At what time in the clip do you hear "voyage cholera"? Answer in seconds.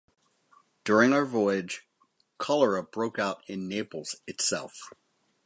1.27-2.81